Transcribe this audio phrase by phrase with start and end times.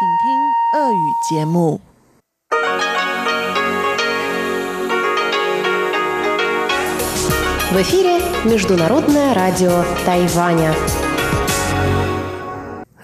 [0.00, 0.04] В
[7.82, 10.74] эфире Международное радио Тайваня.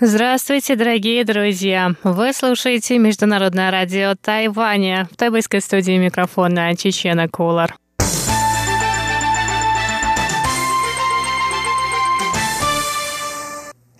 [0.01, 1.93] Здравствуйте, дорогие друзья!
[2.03, 5.07] Вы слушаете Международное радио Тайваня.
[5.13, 7.77] В тайбайской студии микрофона Чечена Кулар.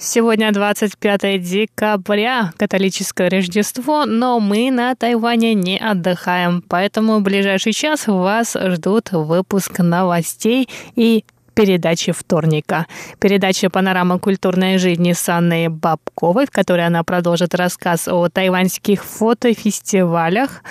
[0.09, 8.07] Сегодня 25 декабря, католическое Рождество, но мы на Тайване не отдыхаем, поэтому в ближайший час
[8.07, 11.25] вас ждут выпуск новостей и
[11.55, 12.87] передачи вторника.
[13.19, 20.63] Передача «Панорама культурной жизни» с Анной Бабковой, в которой она продолжит рассказ о тайваньских фотофестивалях.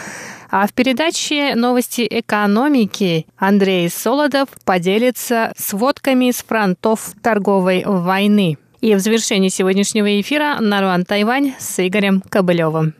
[0.50, 8.58] А в передаче «Новости экономики» Андрей Солодов поделится сводками с фронтов торговой войны.
[8.86, 12.94] И в завершении сегодняшнего эфира Наруан Тайвань с Игорем Кобылевым.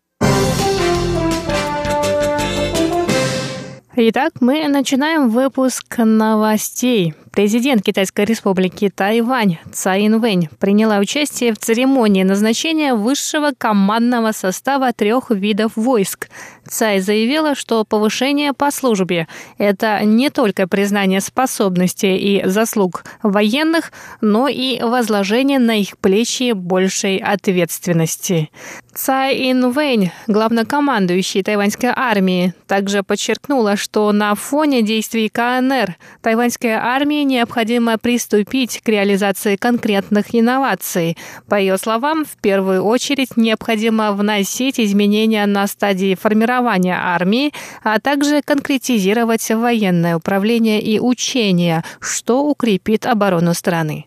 [3.94, 7.14] Итак, мы начинаем выпуск новостей.
[7.36, 15.30] Президент Китайской республики Тайвань Цай Инвэнь приняла участие в церемонии назначения высшего командного состава трех
[15.30, 16.30] видов войск.
[16.66, 23.92] Цай заявила, что повышение по службе– это не только признание способностей и заслуг военных,
[24.22, 28.50] но и возложение на их плечи большей ответственности.
[28.96, 37.98] Цай Инвэнь, главнокомандующий тайваньской армии, также подчеркнула, что на фоне действий КНР тайваньской армии необходимо
[37.98, 41.18] приступить к реализации конкретных инноваций.
[41.46, 47.52] По ее словам, в первую очередь необходимо вносить изменения на стадии формирования армии,
[47.84, 54.06] а также конкретизировать военное управление и учения, что укрепит оборону страны.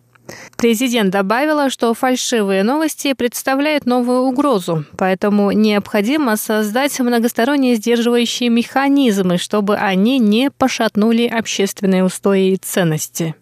[0.57, 9.75] Президент добавила, что фальшивые новости представляют новую угрозу, поэтому необходимо создать многосторонние сдерживающие механизмы, чтобы
[9.75, 13.35] они не пошатнули общественные устои и ценности.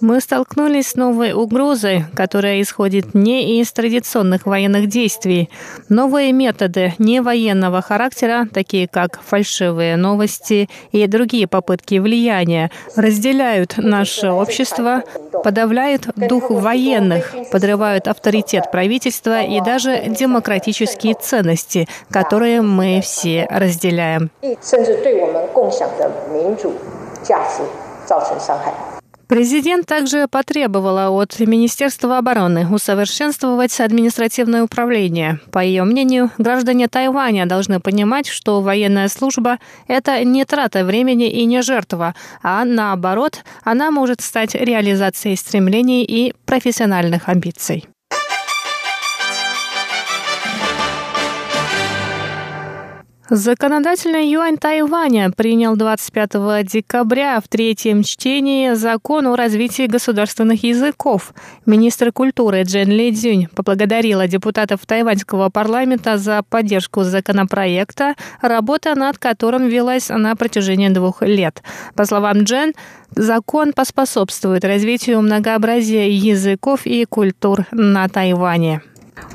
[0.00, 5.50] Мы столкнулись с новой угрозой, которая исходит не из традиционных военных действий.
[5.88, 15.02] Новые методы невоенного характера, такие как фальшивые новости и другие попытки влияния, разделяют наше общество,
[15.42, 24.30] подавляют дух военных, подрывают авторитет правительства и даже демократические ценности, которые мы все разделяем.
[26.64, 27.63] 价 值
[28.05, 28.73] 造成伤害。
[29.29, 35.39] Президент также потребовала от Министерства обороны усовершенствовать административное управление.
[35.51, 41.45] По ее мнению, граждане Тайваня должны понимать, что военная служба – это не трата времени и
[41.45, 47.85] не жертва, а наоборот, она может стать реализацией стремлений и профессиональных амбиций.
[53.31, 61.35] Законодательный юань Тайваня принял 25 декабря в третьем чтении закон о развитии государственных языков.
[61.67, 69.67] Министр культуры Джен Ли Цзюнь поблагодарила депутатов тайваньского парламента за поддержку законопроекта, работа над которым
[69.67, 71.61] велась на протяжении двух лет.
[71.95, 72.73] По словам Джен,
[73.15, 78.81] закон поспособствует развитию многообразия языков и культур на Тайване.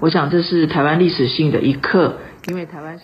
[0.01, 2.17] 我想这是台湾历史性的一刻。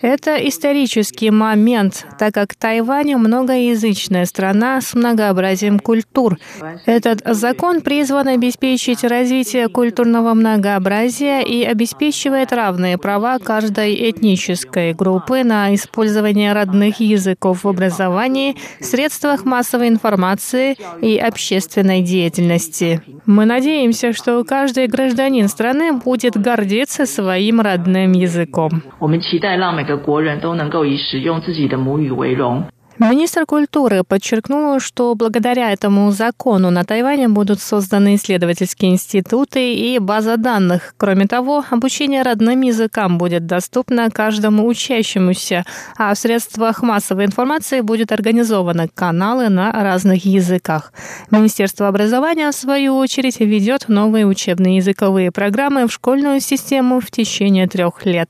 [0.02, 6.38] Это исторический момент, так как Тайвань– многоязычная страна с многообразием культур.
[6.86, 15.74] Этот закон призван обеспечить развитие культурного многообразия и обеспечивает равные права каждой этнической группы на
[15.74, 23.02] использование родных языков в образовании, средствах массовой информации и общественной деятельности.
[23.26, 28.82] Мы надеемся, что каждый гражданин страны будет гордиться своим родным языком.
[29.30, 32.63] 期待让每个国人都能够以使用自己的母语为荣。
[33.01, 40.93] Министр культуры подчеркнул, что благодаря этому закону на Тайване будут созданы исследовательские институты и база данных.
[40.97, 45.65] Кроме того, обучение родным языкам будет доступно каждому учащемуся,
[45.97, 50.93] а в средствах массовой информации будет организованы каналы на разных языках.
[51.31, 57.67] Министерство образования, в свою очередь, ведет новые учебные языковые программы в школьную систему в течение
[57.67, 58.29] трех лет.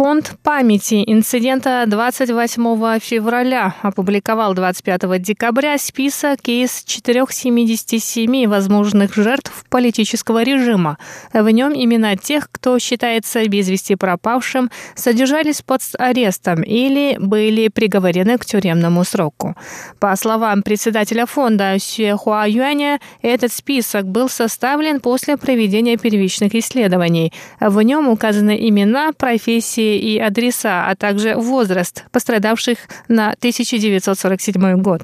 [0.00, 10.96] Фонд памяти инцидента 28 февраля опубликовал 25 декабря список из 477 возможных жертв политического режима.
[11.34, 18.38] В нем имена тех, кто считается без вести пропавшим, содержались под арестом или были приговорены
[18.38, 19.54] к тюремному сроку.
[19.98, 27.34] По словам председателя фонда Сюэхуа Юаня, этот список был составлен после проведения первичных исследований.
[27.60, 32.78] В нем указаны имена, профессии, и адреса, а также возраст пострадавших
[33.08, 35.02] на 1947 год.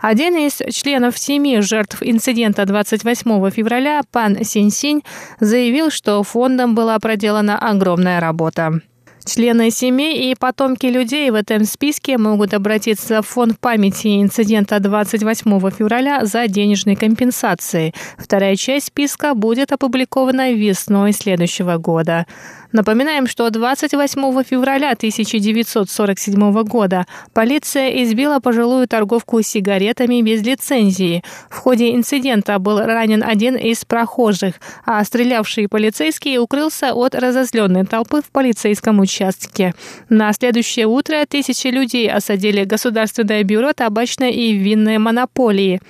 [0.00, 5.02] Один из членов семьи жертв инцидента 28 февраля, пан Синь-Синь,
[5.40, 8.80] заявил, что фондом была проделана огромная работа.
[9.24, 15.70] Члены семей и потомки людей в этом списке могут обратиться в фонд памяти инцидента 28
[15.70, 17.94] февраля за денежной компенсацией.
[18.18, 22.26] Вторая часть списка будет опубликована весной следующего года.
[22.72, 31.22] Напоминаем, что 28 февраля 1947 года полиция избила пожилую торговку сигаретами без лицензии.
[31.50, 34.54] В ходе инцидента был ранен один из прохожих,
[34.86, 39.74] а стрелявший полицейский укрылся от разозленной толпы в полицейском участке.
[40.08, 45.80] На следующее утро тысячи людей осадили Государственное бюро табачной и винной монополии.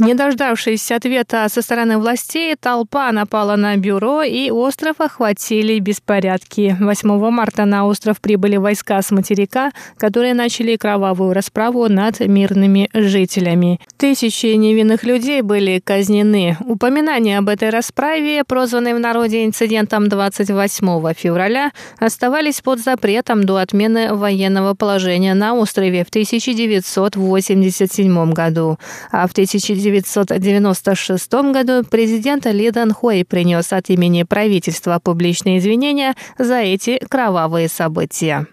[0.00, 6.74] Не дождавшись ответа со стороны властей, толпа напала на бюро, и остров охватили беспорядки.
[6.80, 13.78] 8 марта на остров прибыли войска с материка, которые начали кровавую расправу над мирными жителями.
[13.98, 16.56] Тысячи невинных людей были казнены.
[16.64, 24.14] Упоминания об этой расправе, прозванной в народе инцидентом 28 февраля, оставались под запретом до отмены
[24.14, 28.78] военного положения на острове в 1987 году.
[29.12, 36.14] А в 1990 1996 году президент Ли Дэн Хуэй принес от имени правительства публичные извинения
[36.38, 38.46] за эти кровавые события.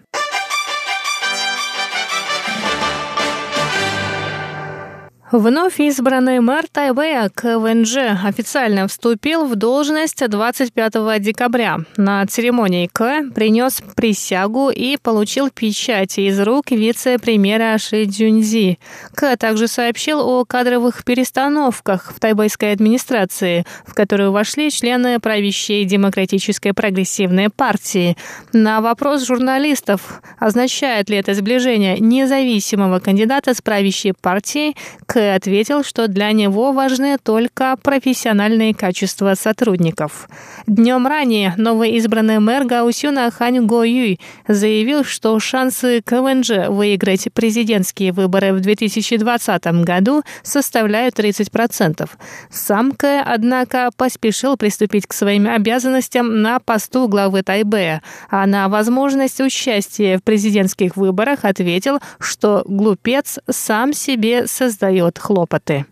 [5.30, 11.80] Вновь избранный мэр Тайбэя КВНЖ официально вступил в должность 25 декабря.
[11.98, 18.78] На церемонии К принес присягу и получил печать из рук вице-премьера Ши Цзюньзи.
[19.14, 26.72] К также сообщил о кадровых перестановках в тайбэйской администрации, в которую вошли члены правящей демократической
[26.72, 28.16] прогрессивной партии.
[28.54, 35.82] На вопрос журналистов, означает ли это сближение независимого кандидата с правящей партией, К и ответил,
[35.84, 40.28] что для него важны только профессиональные качества сотрудников.
[40.66, 48.12] Днем ранее новый избранный мэр Гаусюна Хань Го Юй заявил, что шансы КВНЖ выиграть президентские
[48.12, 52.08] выборы в 2020 году составляют 30%.
[52.50, 59.40] Сам К, однако, поспешил приступить к своим обязанностям на посту главы Тайбэя, а на возможность
[59.40, 65.86] участия в президентских выборах ответил, что глупец сам себе создает от хлопоты.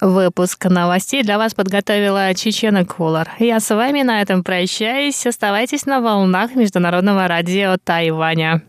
[0.00, 3.30] Выпуск новостей для вас подготовила Чечена Кулар.
[3.38, 5.26] Я с вами на этом прощаюсь.
[5.26, 8.62] Оставайтесь на волнах Международного радио Тайваня.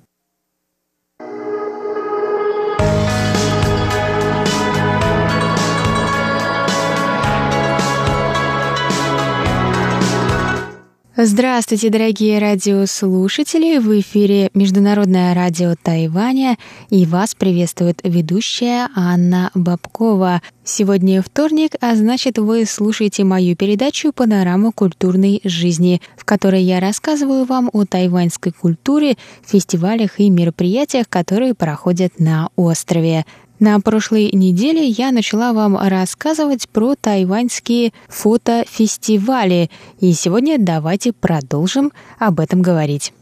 [11.17, 13.77] Здравствуйте, дорогие радиослушатели!
[13.77, 16.57] В эфире Международное радио Тайваня
[16.89, 20.41] и вас приветствует ведущая Анна Бабкова.
[20.65, 27.45] Сегодня вторник, а значит вы слушаете мою передачу «Панорама культурной жизни», в которой я рассказываю
[27.45, 29.15] вам о тайваньской культуре,
[29.45, 33.25] фестивалях и мероприятиях, которые проходят на острове.
[33.59, 39.69] На прошлой неделе я начала вам рассказывать про тайваньские фотофестивали,
[40.01, 43.13] и сегодня давайте продолжим об этом говорить.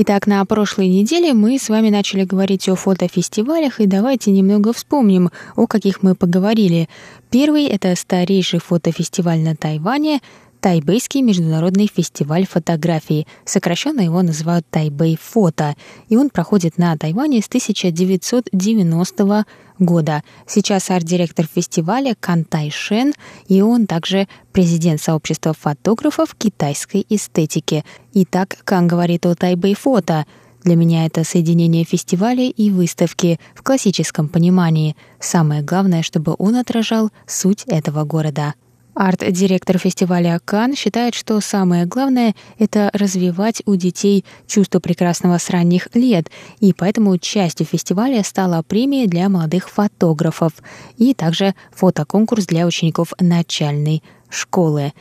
[0.00, 5.30] Итак, на прошлой неделе мы с вами начали говорить о фотофестивалях, и давайте немного вспомним,
[5.56, 6.88] о каких мы поговорили.
[7.30, 10.20] Первый— это старейший фотофестиваль на Тайване,
[10.60, 13.26] Тайбэйский международный фестиваль фотографии.
[13.44, 15.76] Сокращенно его называют Тайбэй Фото.
[16.08, 19.46] И он проходит на Тайване с 1990
[19.78, 20.22] года.
[20.46, 23.14] Сейчас арт-директор фестиваля Кантай Шен,
[23.46, 27.84] и он также президент сообщества фотографов китайской эстетики.
[28.14, 30.26] Итак, Кан говорит о Тайбэй Фото.
[30.64, 34.96] Для меня это соединение фестиваля и выставки в классическом понимании.
[35.20, 38.54] Самое главное, чтобы он отражал суть этого города–
[39.00, 45.86] Арт-директор фестиваля «Кан» считает, что самое главное— это развивать у детей чувство прекрасного с ранних
[45.94, 50.52] лет, и поэтому частью фестиваля стала премия для молодых фотографов
[50.96, 54.92] и также фотоконкурс для учеников начальной школы.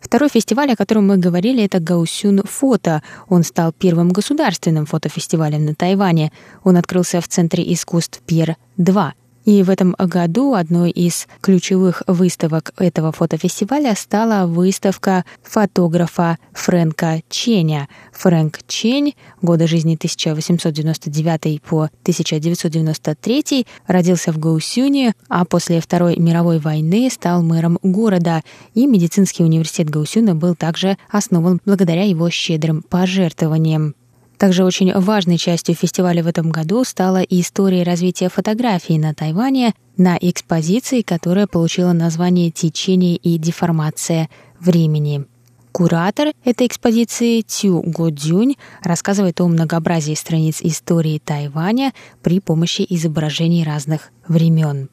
[0.00, 3.02] Второй фестиваль, о котором мы говорили, это Гаусюн Фото.
[3.28, 6.30] Он стал первым государственным фотофестивалем на Тайване.
[6.62, 9.14] Он открылся в Центре искусств Пьер-2
[9.46, 17.88] и в этом году одной из ключевых выставок этого фотофестиваля стала выставка фотографа Фрэнка Ченя.
[18.12, 27.08] Фрэнк Чень, годы жизни 1899 по 1993, родился в Гаусюне, а после Второй мировой войны
[27.10, 28.42] стал мэром города,
[28.74, 33.94] и медицинский университет Гаусюна был также основан благодаря его щедрым пожертвованиям.
[34.38, 40.18] Также очень важной частью фестиваля в этом году стала история развития фотографии на Тайване на
[40.20, 44.28] экспозиции, которая получила название «Течение и деформация
[44.60, 45.24] времени».
[45.72, 54.10] Куратор этой экспозиции Тю Годзюнь рассказывает о многообразии страниц истории Тайваня при помощи изображений разных
[54.26, 54.88] времен.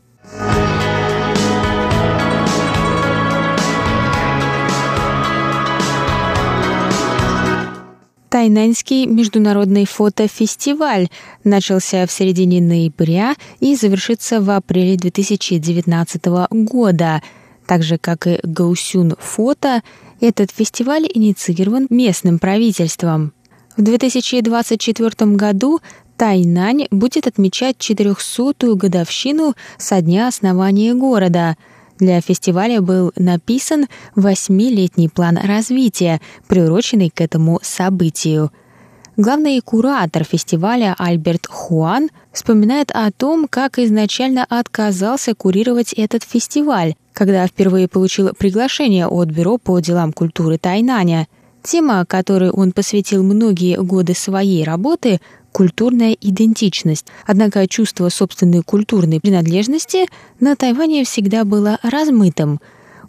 [8.33, 11.09] Тайнаньский международный фотофестиваль
[11.43, 17.21] начался в середине ноября и завершится в апреле 2019 года.
[17.67, 19.83] Так же, как и Гаусюн фото,
[20.19, 23.33] этот фестиваль инициирован местным правительством.
[23.77, 25.81] В 2024 году
[26.17, 31.55] Тайнань будет отмечать 400-ю годовщину со дня основания города–
[31.99, 38.51] для фестиваля был написан восьмилетний план развития, приуроченный к этому событию.
[39.15, 47.45] Главный куратор фестиваля Альберт Хуан вспоминает о том, как изначально отказался курировать этот фестиваль, когда
[47.45, 51.27] впервые получил приглашение от Бюро по делам культуры Тайнаня.
[51.61, 55.21] Тема, которой он посвятил многие годы своей работы,
[55.53, 57.05] культурная идентичность.
[57.25, 60.07] Однако чувство собственной культурной принадлежности
[60.41, 62.59] на Тайване всегда было размытым.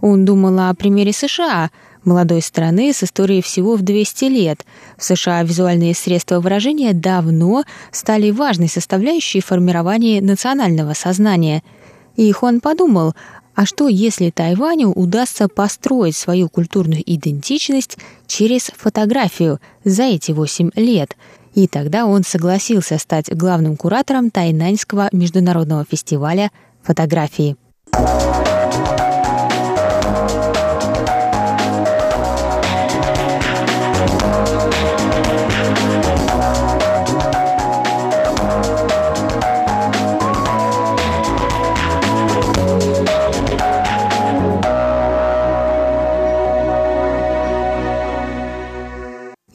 [0.00, 1.70] Он думал о примере США,
[2.04, 4.64] молодой страны с историей всего в 200 лет.
[4.98, 11.62] В США визуальные средства выражения давно стали важной составляющей формирования национального сознания.
[12.16, 13.14] И Хуан подумал,
[13.54, 17.96] а что, если Тайваню удастся построить свою культурную идентичность
[18.26, 21.16] через фотографию за эти 8 лет–
[21.54, 26.50] и тогда он согласился стать главным куратором Тайнаньского международного фестиваля
[26.82, 27.56] фотографии.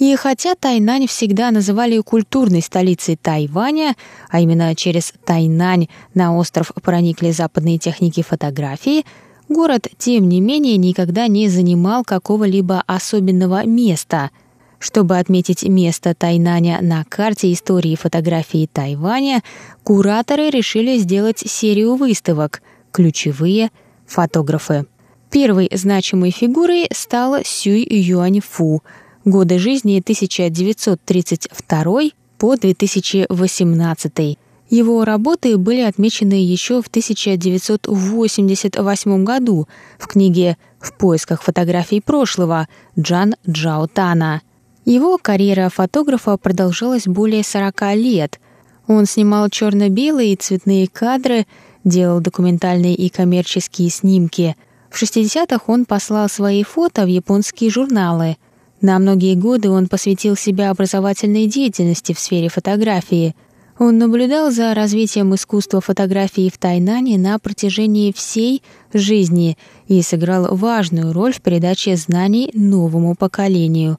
[0.09, 3.95] И хотя Тайнань всегда называли культурной столицей Тайваня,
[4.31, 9.05] а именно через Тайнань на остров проникли западные техники фотографии,
[9.49, 14.31] город, тем не менее, никогда не занимал какого-либо особенного места.
[14.79, 19.43] Чтобы отметить место Тайнаня на карте истории фотографии Тайваня,
[19.83, 23.69] кураторы решили сделать серию выставок «Ключевые
[24.07, 24.87] фотографы».
[25.29, 28.81] Первой значимой фигурой стала Сюй Юань Фу–
[29.25, 32.01] годы жизни 1932
[32.37, 34.37] по 2018.
[34.69, 43.35] Его работы были отмечены еще в 1988 году в книге «В поисках фотографий прошлого» Джан
[43.49, 44.41] Джаотана.
[44.85, 48.39] Его карьера фотографа продолжалась более 40 лет.
[48.87, 51.45] Он снимал черно-белые и цветные кадры,
[51.83, 54.55] делал документальные и коммерческие снимки.
[54.89, 58.37] В 60-х он послал свои фото в японские журналы–
[58.81, 63.35] на многие годы он посвятил себя образовательной деятельности в сфере фотографии.
[63.77, 68.61] Он наблюдал за развитием искусства фотографии в Тайнане на протяжении всей
[68.93, 69.57] жизни
[69.87, 73.97] и сыграл важную роль в передаче знаний новому поколению.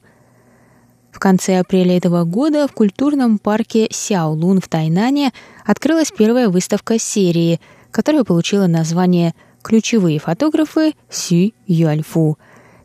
[1.11, 5.31] В конце апреля этого года в культурном парке Сяолун в Тайнане
[5.65, 7.59] открылась первая выставка серии,
[7.91, 12.37] которая получила название «Ключевые фотографы Сю Юальфу»,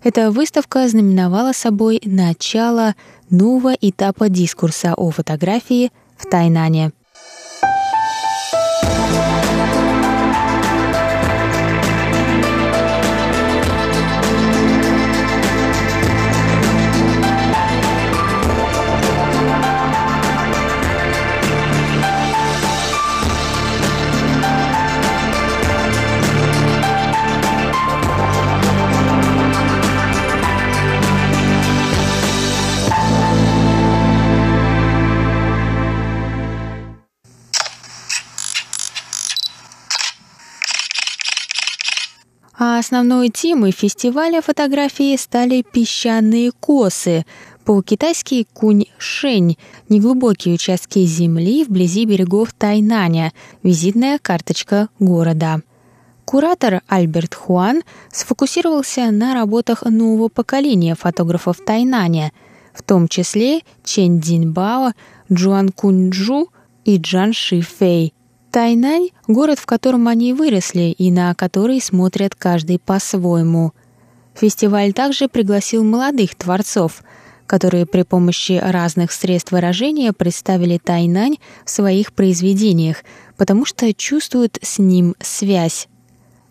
[0.06, 2.94] эта выставка знаменовала собой начало
[3.28, 6.92] нового этапа дискурса о фотографии в Тайнане.
[42.58, 47.26] А основной темой фестиваля фотографии стали песчаные косы,
[47.66, 49.58] по-китайски кунь-шень–
[49.90, 53.32] неглубокие участки земли вблизи берегов Тайнаня,
[53.62, 55.60] визитная карточка города.
[56.24, 62.32] Куратор Альберт Хуан сфокусировался на работах нового поколения фотографов Тайнаня,
[62.72, 64.92] в том числе Чен Динбао,
[65.30, 66.48] Джуан Куньчжу
[66.84, 68.14] и Джан Ши Фэй.
[68.56, 73.72] Тайнань– город, в котором они выросли и на который смотрят каждый по-своему.
[74.32, 77.02] Фестиваль также пригласил молодых творцов–
[77.46, 81.36] которые при помощи разных средств выражения представили Тайнань
[81.66, 83.04] в своих произведениях,
[83.36, 85.86] потому что чувствуют с ним связь.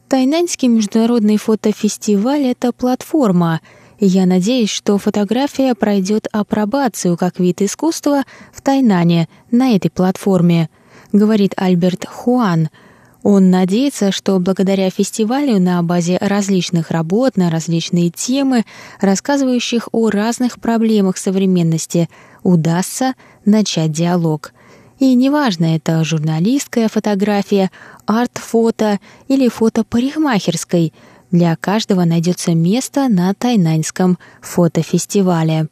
[0.08, 3.62] Тайнаньский международный фотофестиваль— это платформа,
[4.00, 10.70] я надеюсь, что фотография пройдет апробацию как вид искусства в Тайнане на этой платформе,
[11.16, 12.70] говорит Альберт Хуан—
[13.28, 18.66] он надеется, что благодаря фестивалю на базе различных работ на различные темы,
[19.02, 22.08] рассказывающих о разных проблемах современности,
[22.44, 24.54] удастся начать диалог.
[25.00, 27.72] И неважно, это журналистская фотография,
[28.06, 30.94] арт-фото или фото парикмахерской,
[31.32, 35.68] для каждого найдется место на Тайнаньском фотофестивале.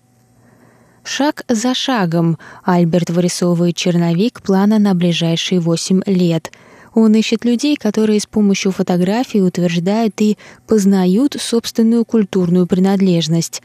[1.03, 6.51] Шаг за шагом Альберт вырисовывает черновик плана на ближайшие 8 лет–
[6.93, 13.61] он ищет людей, которые с помощью фотографий утверждают и познают собственную культурную принадлежность.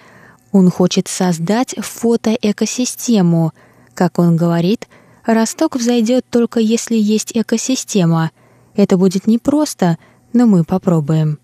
[0.50, 3.52] Он хочет создать фотоэкосистему.
[3.94, 4.88] Как он говорит,
[5.26, 8.30] росток взойдет только если есть экосистема.
[8.74, 9.98] Это будет непросто,
[10.32, 11.38] но мы попробуем.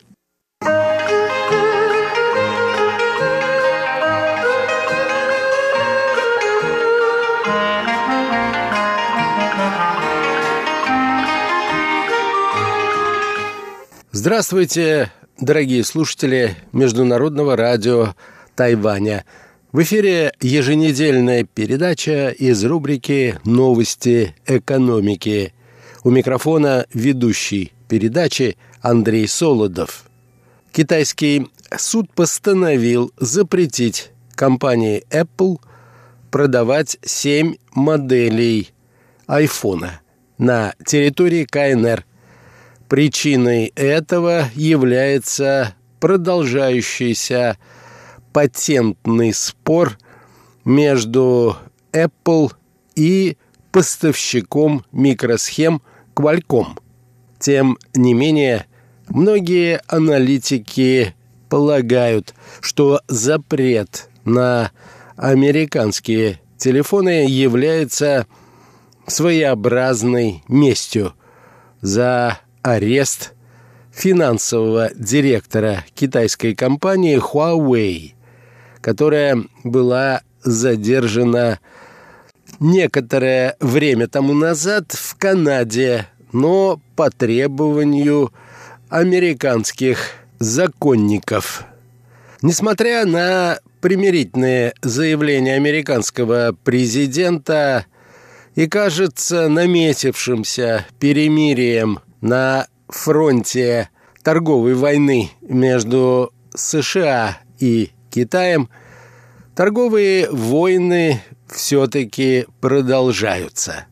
[14.12, 18.16] Здравствуйте, дорогие слушатели Международного радио
[18.54, 19.24] Тайваня.
[19.72, 25.54] В эфире еженедельная передача из рубрики «Новости экономики».
[26.04, 30.06] У микрофона ведущий передачи Андрей Солодов.
[30.72, 35.60] Китайский суд постановил запретить компании Apple
[36.32, 38.70] продавать семь моделей
[39.28, 40.02] айфона
[40.40, 42.06] на территории КНР.
[42.88, 47.60] Причиной этого является продолжающийся
[48.34, 49.98] патентный спор
[50.66, 51.58] между
[51.92, 52.52] Apple
[52.96, 53.38] и
[53.72, 55.82] поставщиком микросхем
[56.16, 56.78] Qualcomm.
[57.40, 58.66] Тем не менее,
[59.08, 61.16] многие аналитики
[61.50, 64.72] полагают, что запрет на
[65.16, 68.28] американские телефоны является
[69.08, 71.14] своеобразной местью
[71.82, 73.34] за арест
[73.92, 78.14] финансового директора китайской компании Huawei–
[78.82, 81.60] которая была задержана
[82.60, 88.32] некоторое время тому назад в Канаде, но по требованию
[88.90, 90.00] американских
[90.40, 91.64] законников.
[92.42, 97.86] Несмотря на примирительные заявления американского президента
[98.56, 103.90] и, кажется, наметившимся перемирием на фронте
[104.24, 108.70] торговой войны между США и Китаем
[109.56, 113.86] торговые войны все-таки продолжаются.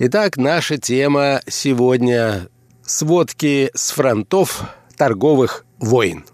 [0.00, 2.48] Итак, наша тема сегодня–
[2.84, 4.64] сводки с фронтов
[4.96, 6.24] торговых войн.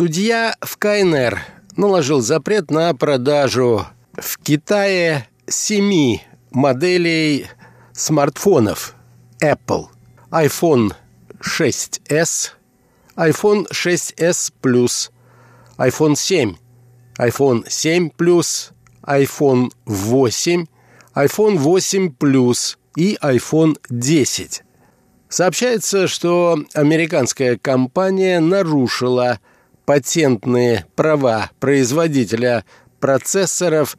[0.00, 1.42] Судья в КНР
[1.76, 7.48] наложил запрет на продажу в Китае семи моделей
[7.92, 8.94] смартфонов
[9.42, 9.88] Apple.
[10.30, 10.94] iPhone
[11.42, 12.52] 6s,
[13.14, 15.10] iPhone 6s Plus,
[15.76, 16.56] iPhone 7,
[17.18, 20.66] iPhone 7 Plus, iPhone 8,
[21.14, 24.62] iPhone 8 Plus и iPhone 10.
[25.28, 29.40] Сообщается, что американская компания нарушила
[29.84, 32.64] патентные права производителя
[33.00, 33.96] процессоров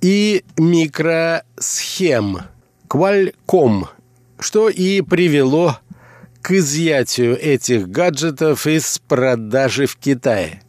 [0.00, 2.38] и микросхем
[2.88, 3.86] Qualcomm,
[4.38, 5.78] что и привело
[6.42, 10.62] к изъятию этих гаджетов из продажи в Китае.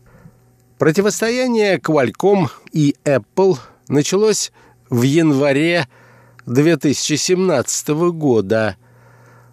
[0.78, 4.52] Противостояние Qualcomm и Apple началось
[4.90, 5.88] в январе
[6.46, 8.78] 2017 года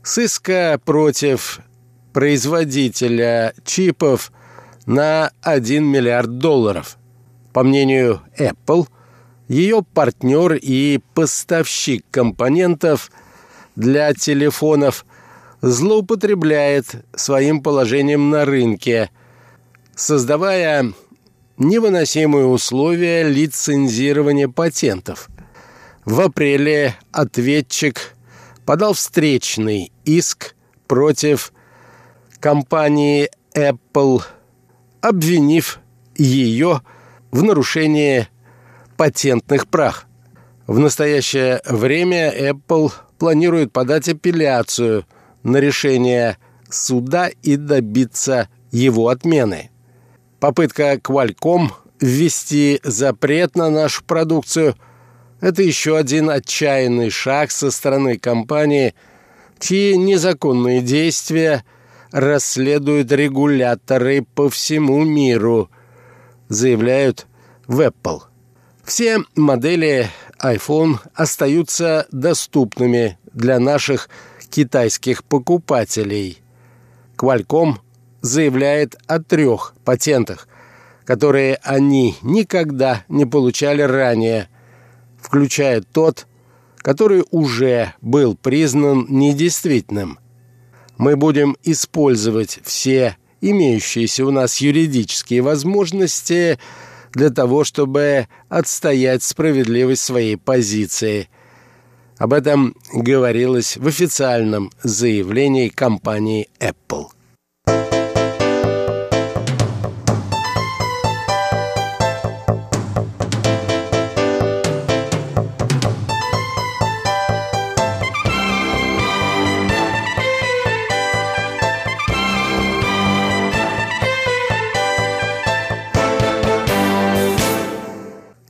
[0.02, 1.60] с иска против
[2.12, 4.32] производителя чипов
[4.87, 6.99] на 1 миллиард долларов.
[7.53, 8.88] По мнению Apple,
[9.49, 13.11] ее партнер и поставщик компонентов
[13.77, 15.05] для телефонов
[15.61, 19.11] злоупотребляет своим положением на рынке,
[19.95, 20.92] создавая
[21.59, 25.29] невыносимые условия лицензирования патентов.
[26.05, 28.16] В апреле ответчик
[28.64, 30.57] подал встречный иск
[30.88, 31.53] против
[32.40, 34.23] компании Apple–
[35.02, 35.80] обвинив
[36.16, 36.80] ее
[37.30, 38.28] в нарушении
[38.96, 40.06] патентных прав.
[40.66, 45.04] В настоящее время Apple планирует подать апелляцию
[45.42, 46.38] на решение
[46.70, 49.70] суда и добиться его отмены.
[50.40, 51.68] Попытка Qualcomm
[52.00, 54.76] ввести запрет на нашу продукцию–
[55.40, 58.94] это еще один отчаянный шаг со стороны компании,
[59.58, 61.64] чьи незаконные действия–
[62.12, 65.70] расследуют регуляторы по всему миру,
[66.48, 67.27] заявляют
[67.66, 68.22] в Apple.
[68.85, 74.09] Все модели iPhone остаются доступными для наших
[74.51, 76.42] китайских покупателей.
[77.16, 77.77] Qualcomm
[78.20, 80.48] заявляет о трех патентах,
[81.05, 84.48] которые они никогда не получали ранее,
[85.20, 86.27] включая тот,
[86.77, 90.18] который уже был признан недействительным
[90.98, 96.59] мы будем использовать все имеющиеся у нас юридические возможности
[97.12, 101.28] для того, чтобы отстоять справедливость своей позиции.
[102.18, 107.07] Об этом говорилось в официальном заявлении компании Apple.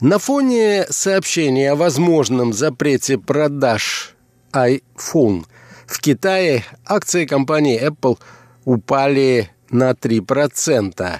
[0.03, 4.17] На фоне сообщения о возможном запрете продаж
[4.53, 5.45] iPhone
[5.87, 8.19] в Китае акции компании Apple
[8.65, 11.19] упали на 3%.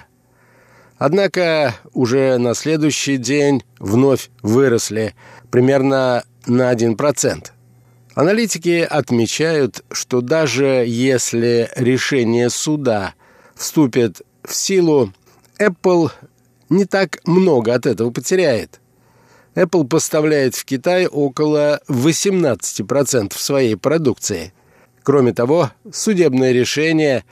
[0.97, 5.15] Однако уже на следующий день вновь выросли
[5.49, 7.51] примерно на 1%.
[8.15, 13.13] Аналитики отмечают, что даже если решение суда
[13.55, 15.13] вступит в силу,
[15.57, 16.11] Apple
[16.73, 18.81] не так много от этого потеряет.
[19.55, 24.53] Apple поставляет в Китай около 18% своей продукции.
[25.03, 27.23] Кроме того, судебное решение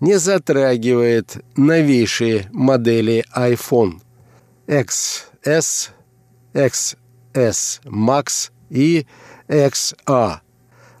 [0.00, 4.00] не затрагивает новейшие модели iPhone
[4.66, 5.90] XS,
[6.52, 9.06] XS Max и
[9.48, 10.40] XA.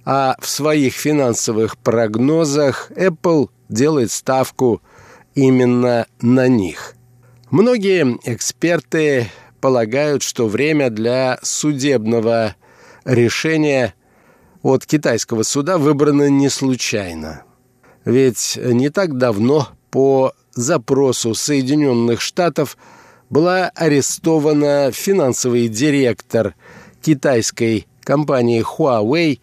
[0.06, 4.80] А в своих финансовых прогнозах Apple делает ставку
[5.34, 6.94] именно на них–
[7.50, 9.28] Многие эксперты
[9.60, 12.54] полагают, что время для судебного
[13.04, 13.94] решения
[14.62, 17.42] от китайского суда выбрано не случайно.
[18.04, 22.76] Ведь не так давно по запросу Соединенных Штатов
[23.30, 26.54] была арестована финансовый директор
[27.02, 29.40] китайской компании Huawei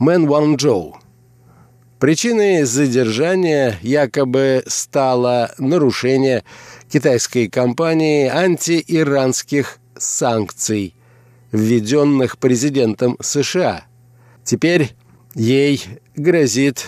[0.00, 0.96] Мэн Ванчжоу.
[2.00, 6.44] Причиной задержания якобы стало нарушение
[6.94, 10.94] китайской компании антииранских санкций,
[11.50, 13.86] введенных президентом США.
[14.44, 14.92] Теперь
[15.34, 15.82] ей
[16.14, 16.86] грозит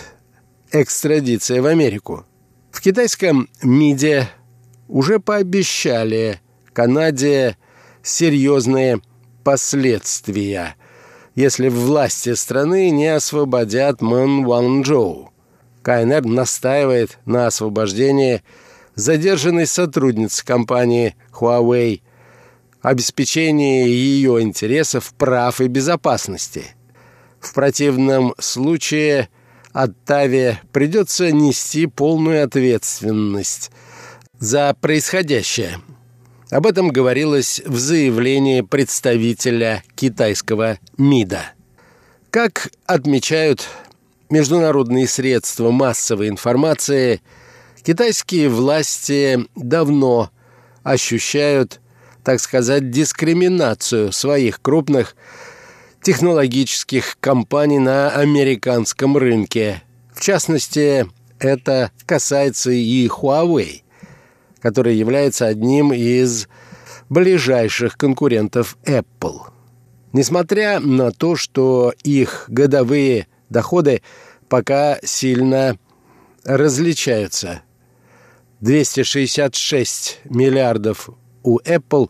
[0.71, 2.25] экстрадиция в Америку.
[2.71, 4.29] В китайском МИДе
[4.87, 6.39] уже пообещали
[6.71, 7.57] Канаде
[8.01, 9.01] серьезные
[9.43, 10.77] последствия,
[11.35, 15.33] если власти страны не освободят Мэн Ванчжоу.
[15.81, 18.41] КНР настаивает на освобождении
[18.97, 22.01] задержанной сотрудницы компании Huawei,
[22.81, 26.65] обеспечении ее интересов, прав и безопасности.
[27.39, 29.29] В противном случае
[29.71, 33.71] Оттаве придется нести полную ответственность
[34.39, 35.79] за происходящее.
[36.49, 41.51] Об этом говорилось в заявлении представителя китайского МИДа.
[42.31, 43.67] Как отмечают
[44.29, 47.21] международные средства массовой информации,
[47.87, 50.29] китайские власти давно
[50.83, 51.79] ощущают,
[52.21, 55.15] так сказать, дискриминацию своих крупных
[56.01, 59.83] технологических компаний на американском рынке.
[60.13, 61.07] В частности,
[61.39, 63.83] это касается и Huawei,
[64.59, 66.49] который является одним из
[67.07, 69.43] ближайших конкурентов Apple.
[70.11, 74.01] Несмотря на то, что их годовые доходы
[74.49, 75.79] пока сильно
[76.43, 77.61] различаются.
[78.61, 81.09] 266 миллиардов
[81.43, 82.09] у Apple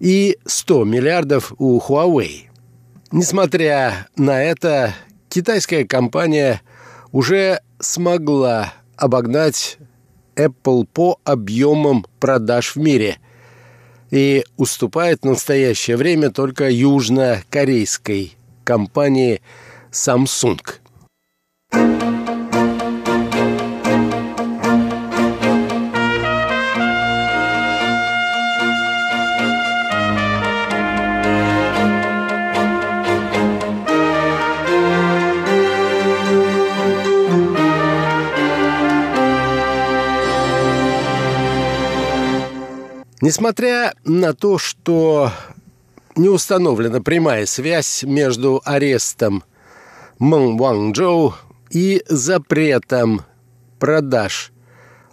[0.00, 2.48] и 100 миллиардов у Huawei.
[3.10, 4.94] Несмотря на это,
[5.28, 6.60] китайская компания
[7.12, 9.78] уже смогла обогнать
[10.36, 13.18] Apple по объемам продаж в мире
[14.10, 19.40] и уступает в настоящее время только южнокорейской компании
[19.90, 20.60] Samsung.
[43.20, 45.32] Несмотря на то, что
[46.14, 49.42] не установлена прямая связь между арестом
[50.20, 51.34] Мэн Ванчжоу
[51.70, 53.22] и запретом
[53.80, 54.52] продаж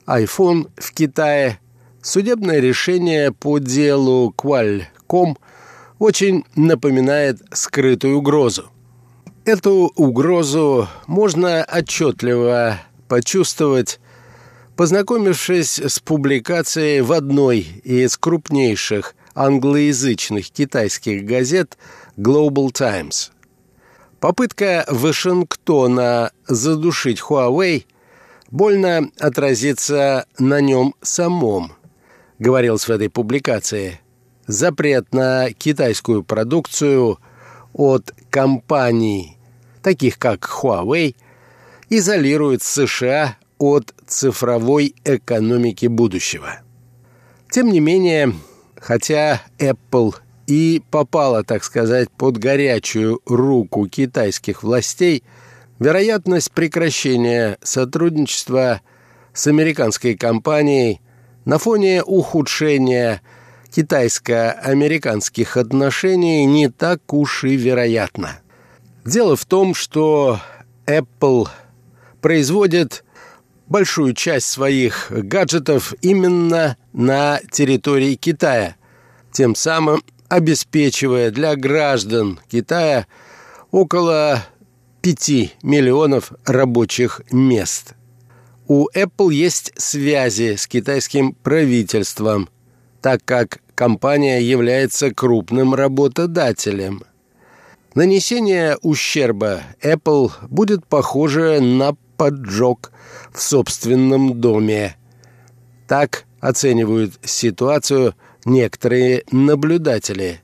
[0.05, 1.59] iPhone в Китае,
[2.03, 5.37] судебное решение по делу Qualcomm
[5.97, 8.69] очень напоминает скрытую угрозу.
[9.45, 13.99] Эту угрозу можно отчетливо почувствовать
[14.75, 21.77] Познакомившись с публикацией в одной из крупнейших англоязычных китайских газет
[22.17, 23.31] Global Times,
[24.19, 27.85] попытка Вашингтона задушить Huawei
[28.51, 31.71] больно отразится на нем самом,
[32.37, 34.01] говорилось в этой публикации.
[34.45, 37.19] Запрет на китайскую продукцию
[37.71, 39.37] от компаний,
[39.81, 41.15] таких как Huawei,
[41.89, 46.59] изолирует США от цифровой экономики будущего.
[47.49, 48.33] Тем не менее,
[48.79, 50.15] хотя Apple
[50.47, 55.23] и попала, так сказать, под горячую руку китайских властей,
[55.79, 58.81] вероятность прекращения сотрудничества
[59.33, 61.01] с американской компанией
[61.45, 63.21] на фоне ухудшения
[63.71, 68.39] китайско-американских отношений не так уж и вероятна.
[69.05, 70.39] Дело в том, что
[70.85, 71.47] Apple
[72.21, 73.04] производит
[73.67, 78.75] большую часть своих гаджетов именно на территории Китая,
[79.31, 83.07] тем самым обеспечивая для граждан Китая
[83.71, 84.43] около
[85.01, 87.93] 5 миллионов рабочих мест.
[88.67, 92.49] У Apple есть связи с китайским правительством,
[93.01, 97.03] так как компания является крупным работодателем.
[97.93, 102.91] Нанесение ущерба Apple будет похоже на поджог
[103.33, 104.95] в собственном доме.
[105.87, 110.41] Так оценивают ситуацию некоторые наблюдатели.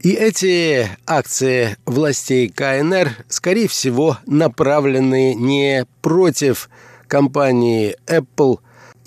[0.00, 6.70] И эти акции властей КНР, скорее всего, направлены не против
[7.08, 8.60] компании Apple,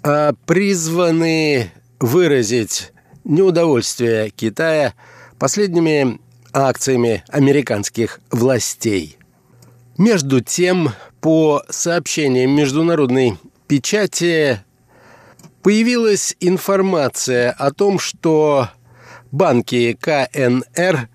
[0.04, 2.91] а призваны выразить
[3.24, 4.94] неудовольствие Китая
[5.39, 6.20] последними
[6.52, 9.17] акциями американских властей.
[9.97, 14.63] Между тем, по сообщениям международной печати
[15.62, 18.69] появилась информация о том, что
[19.32, 21.10] банки КНР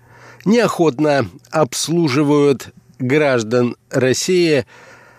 [0.45, 4.65] неохотно обслуживают граждан России,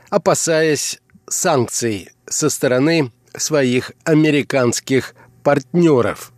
[0.09, 6.33] опасаясь санкций со стороны своих американских партнеров.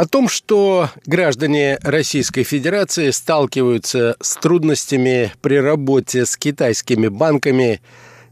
[0.00, 7.82] О том, что граждане Российской Федерации сталкиваются с трудностями при работе с китайскими банками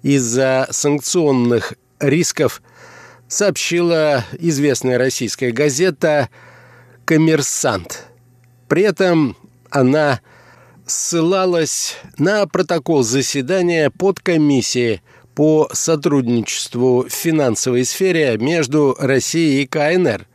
[0.03, 2.63] из-за санкционных рисков,
[3.27, 6.31] сообщила известная российская газета
[7.05, 8.07] «Коммерсант».
[8.67, 9.37] При этом
[9.69, 10.23] она
[10.87, 15.03] ссылалась на протокол заседания подкомиссии
[15.35, 20.29] по сотрудничеству в финансовой сфере между Россией и КНР,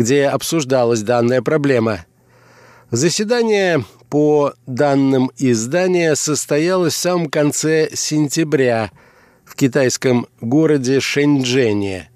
[0.00, 2.06] где обсуждалась данная проблема.
[2.90, 8.92] Заседание по данным издания состоялось в самом конце сентября
[9.44, 12.08] в китайском городе Шэньчжэне.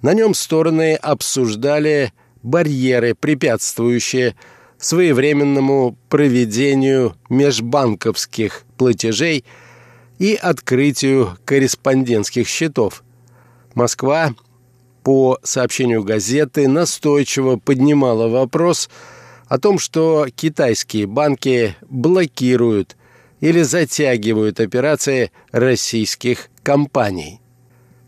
[0.00, 4.34] На нем стороны обсуждали барьеры, препятствующие
[4.78, 9.44] своевременному проведению межбанковских платежей–
[10.18, 13.02] и открытию корреспондентских счетов.
[13.74, 14.32] Москва,
[15.04, 18.88] по сообщению газеты, настойчиво поднимала вопрос
[19.46, 22.96] о том, что китайские банки блокируют
[23.40, 27.40] или затягивают операции российских компаний.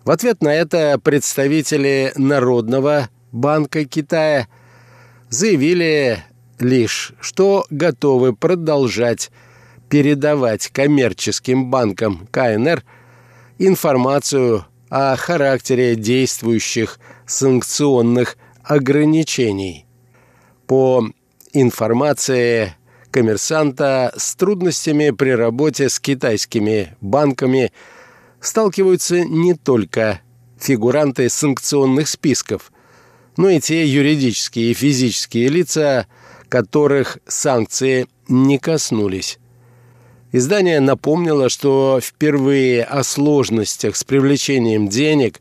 [0.04, 4.48] В ответ на это представители Народного банка Китая
[5.28, 6.24] заявили
[6.58, 9.30] лишь, что готовы продолжать
[9.90, 12.82] передавать коммерческим банкам КНР
[13.58, 19.86] информацию о характере действующих санкционных ограничений.
[20.66, 21.04] По
[21.52, 22.74] информации
[23.10, 27.72] коммерсанта с трудностями при работе с китайскими банками
[28.40, 30.20] сталкиваются не только
[30.58, 32.72] фигуранты санкционных списков,
[33.36, 36.06] но и те юридические и физические лица,
[36.48, 39.38] которых санкции не коснулись.
[40.32, 45.40] Издание напомнило, что впервые о сложностях с привлечением денег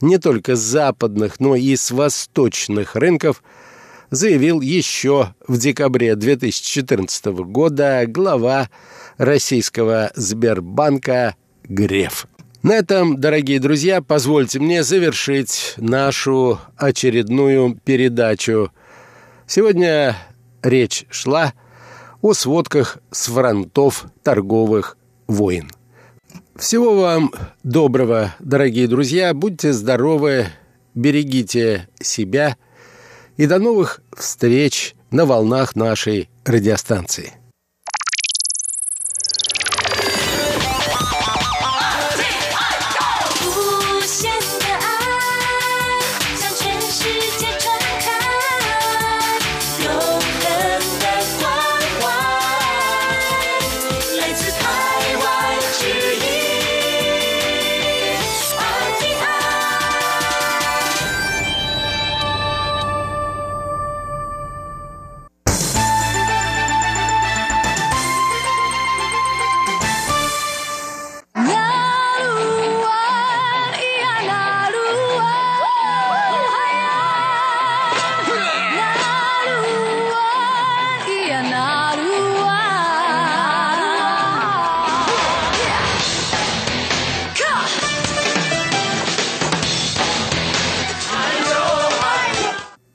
[0.00, 3.42] не только с западных, но и с восточных рынков
[4.10, 8.70] заявил еще в декабре 2014 года глава
[9.18, 12.26] российского Сбербанка Греф.
[12.62, 18.70] На этом, дорогие друзья, позвольте мне завершить нашу очередную передачу.
[19.46, 20.16] Сегодня
[20.62, 21.69] речь шла о
[22.22, 25.70] о сводках с фронтов торговых войн.
[26.56, 30.46] Всего вам доброго, дорогие друзья, будьте здоровы,
[30.94, 32.56] берегите себя
[33.36, 37.39] и до новых встреч на волнах нашей радиостанции.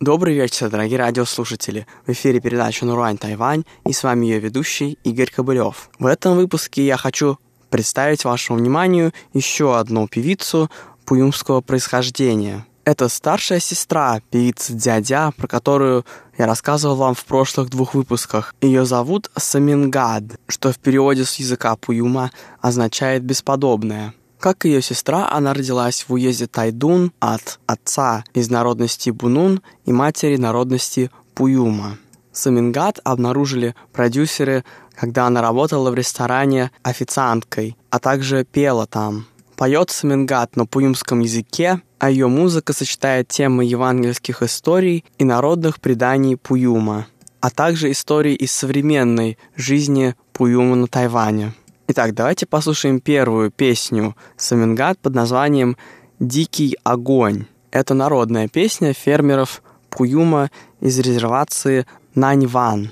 [0.05, 1.87] Добрый вечер, дорогие радиослушатели.
[2.05, 5.89] В эфире передача «Нурань Тайвань» и с вами ее ведущий Игорь Кобылев.
[5.97, 7.39] В этом выпуске я хочу
[7.71, 10.69] представить вашему вниманию еще одну певицу
[11.05, 12.67] пуюмского происхождения.
[12.83, 16.05] Это старшая сестра певицы Дядя, про которую
[16.37, 18.53] я рассказывал вам в прошлых двух выпусках.
[18.61, 22.29] Ее зовут Самингад, что в переводе с языка Пуюма
[22.61, 24.13] означает «бесподобная».
[24.39, 30.37] Как ее сестра, она родилась в уезде Тайдун от отца из народности Бунун и матери
[30.37, 31.97] народности Пуюма.
[32.31, 39.25] Самингат обнаружили продюсеры, когда она работала в ресторане официанткой, а также пела там.
[39.55, 46.35] Поет Самингат на пуюмском языке, а ее музыка сочетает темы евангельских историй и народных преданий
[46.35, 47.07] Пуюма,
[47.39, 51.53] а также истории из современной жизни Пуюма на Тайване.
[51.95, 55.77] Итак, давайте послушаем первую песню Самингат под названием
[56.19, 57.45] «Дикий огонь».
[57.71, 62.91] Это народная песня фермеров Пуюма из резервации Наньван.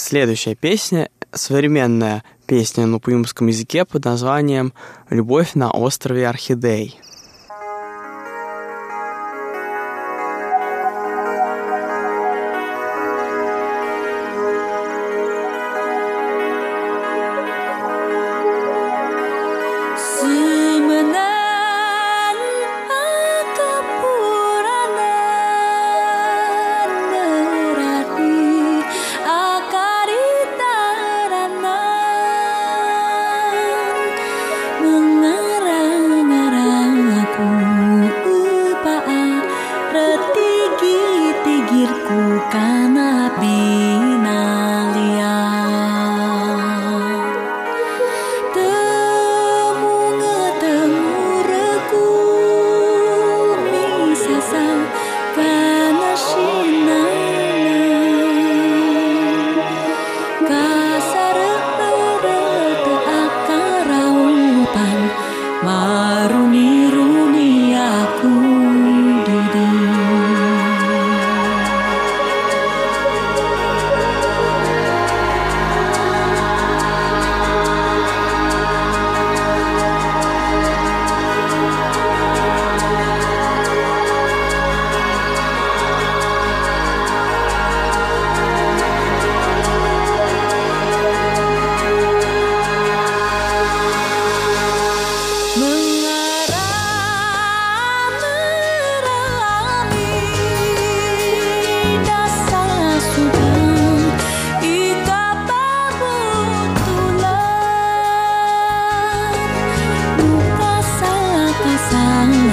[0.00, 4.72] Следующая песня— современная песня на пуимском языке под названием
[5.10, 7.00] «Любовь на острове Орхидей».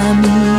[0.06, 0.55] kami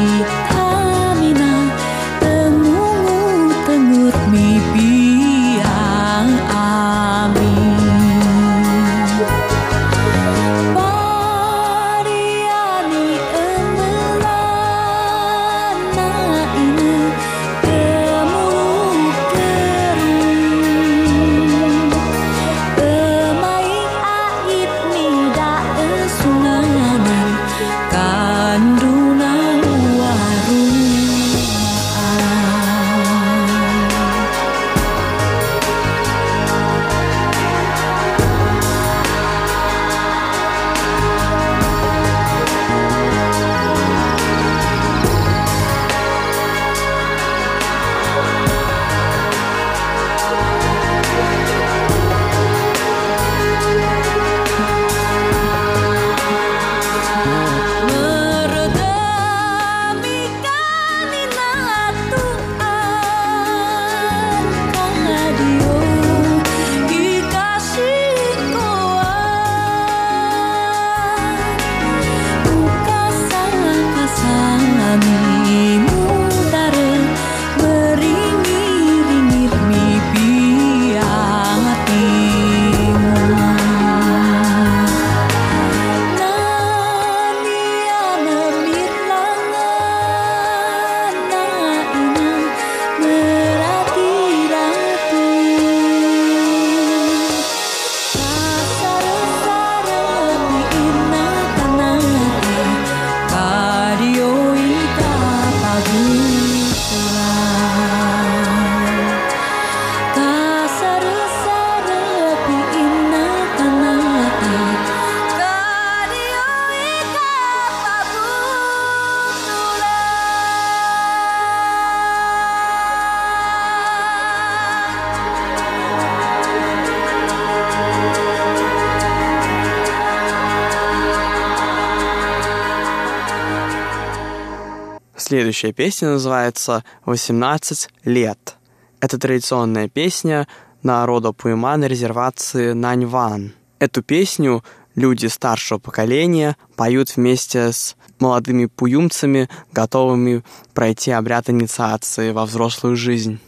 [135.47, 138.57] Следующая песня называется «18 лет».
[138.99, 140.45] Это традиционная песня
[140.83, 143.53] народа Пуйма на резервации Наньван.
[143.79, 144.61] Эту песню
[144.95, 150.43] люди старшего поколения поют вместе с молодыми пуюмцами, готовыми
[150.73, 153.39] пройти обряд инициации во взрослую жизнь.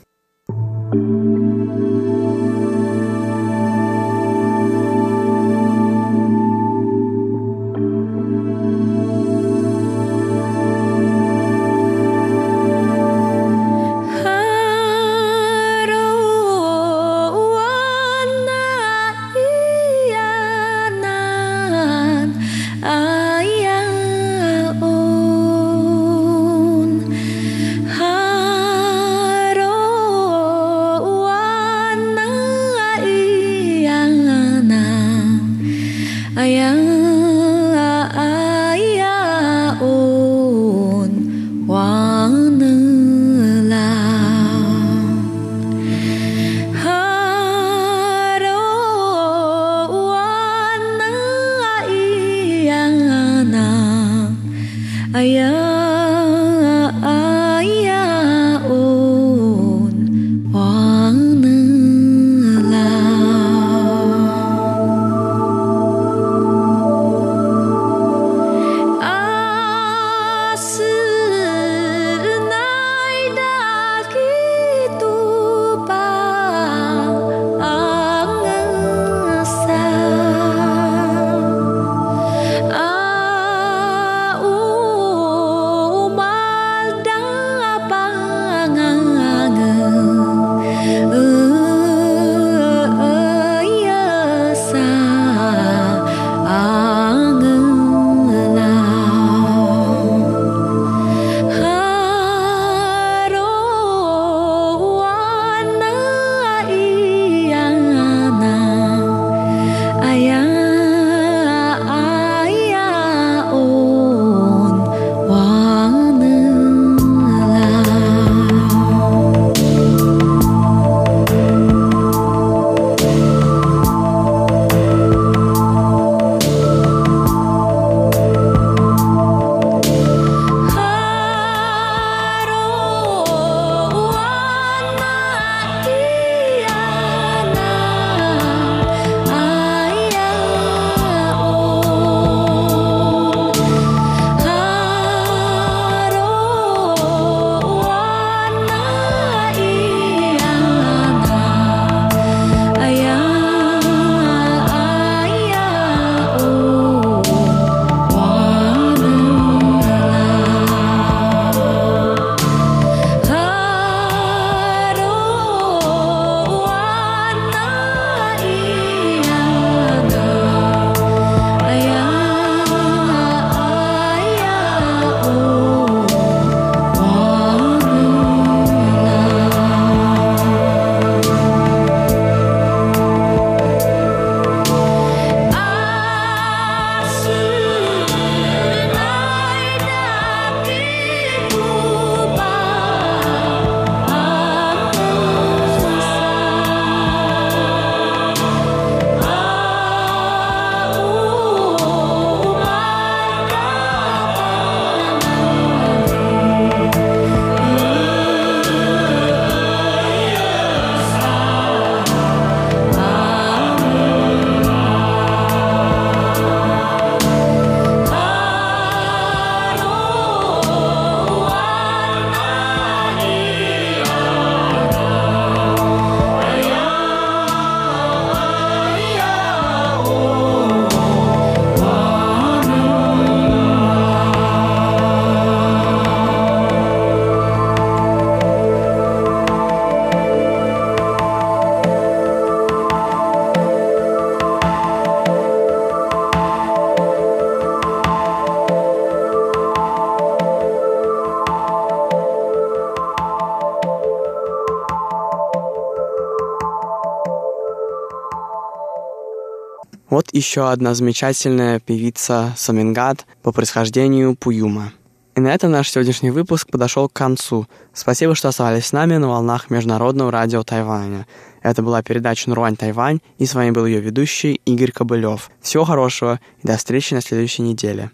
[260.32, 264.94] Еще одна замечательная певица Самингад по происхождению Пуюма.
[265.36, 267.66] И на этом наш сегодняшний выпуск подошел к концу.
[267.94, 271.26] Спасибо, что оставались с нами на волнах Международного радио Тайваня.
[271.64, 275.50] Это была передача «Нуруань Тайвань», и с вами был ее ведущий Игорь Кобылев.
[275.62, 278.12] Всего хорошего и до встречи на следующей неделе.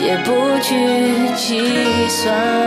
[0.00, 2.63] 也不去计算。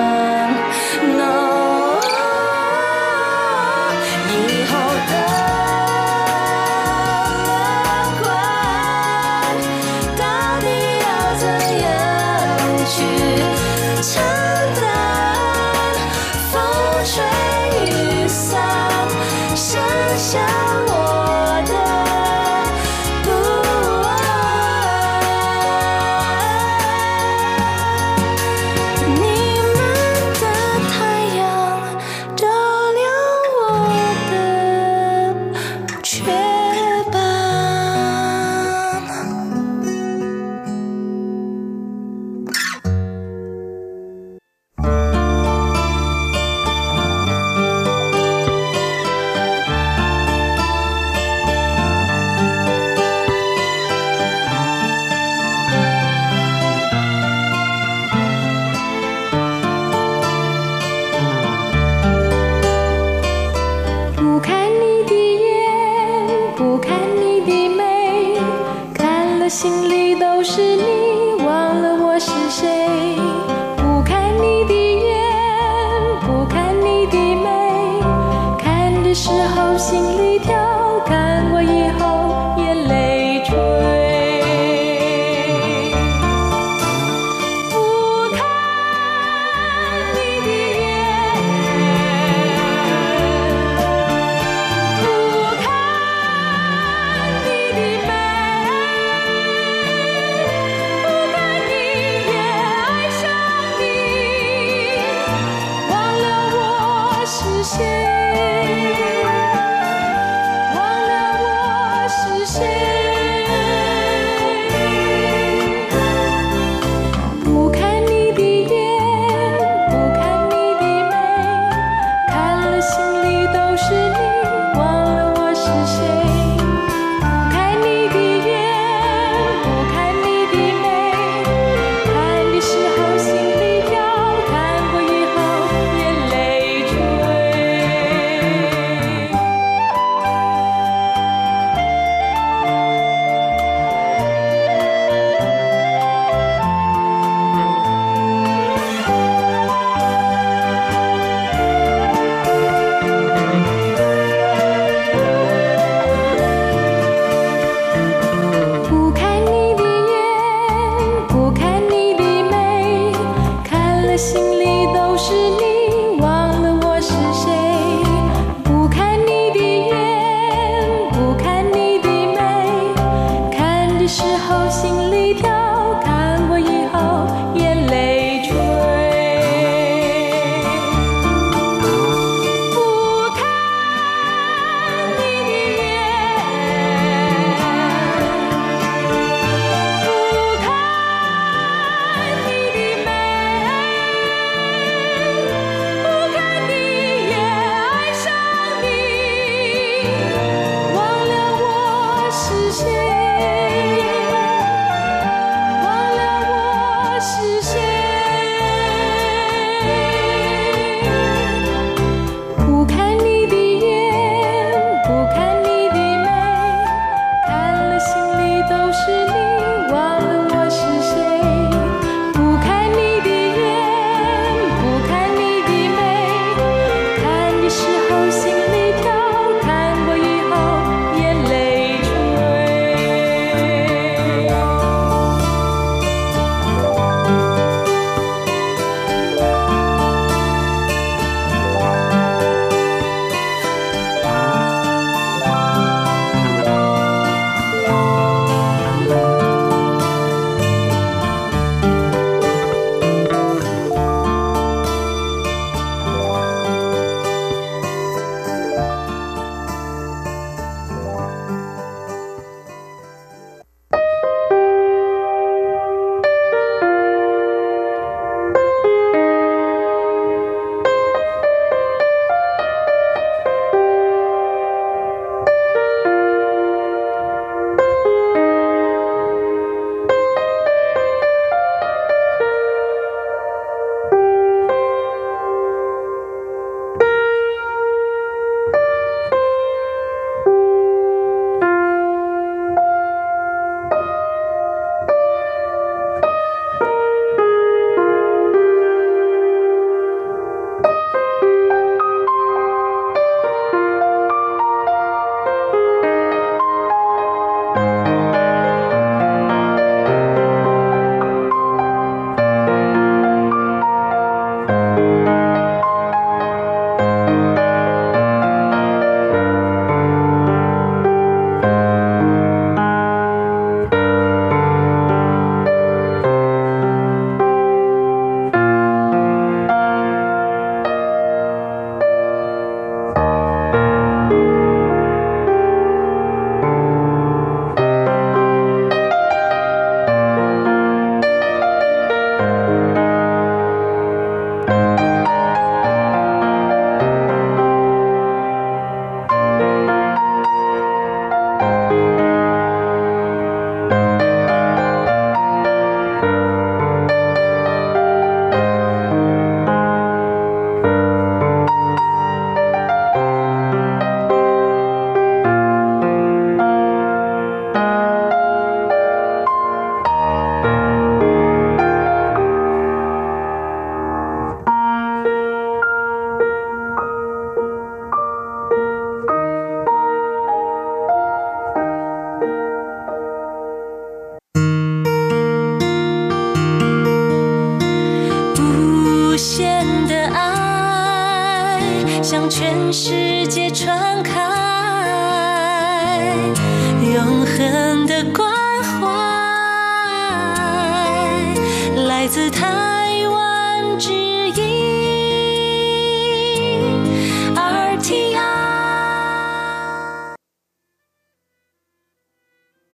[79.18, 80.66] 时候心里跳